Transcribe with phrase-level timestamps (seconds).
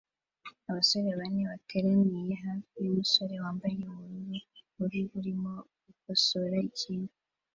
[0.69, 4.39] Abasore bane bateraniye hafi yumusore wambaye ubururu
[4.75, 5.51] bubi burimo
[5.85, 7.11] gukosora ikintu